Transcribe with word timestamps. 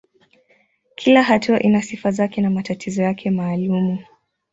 Kila 0.95 1.23
hatua 1.23 1.59
ina 1.59 1.81
sifa 1.81 2.11
zake 2.11 2.41
na 2.41 2.49
matatizo 2.49 3.03
yake 3.03 3.31
maalumu. 3.31 4.05